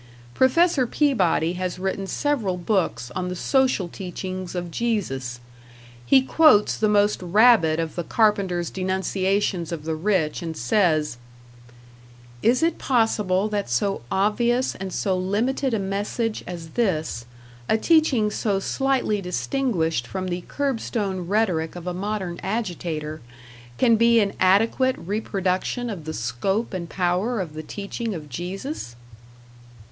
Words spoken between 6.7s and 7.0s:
the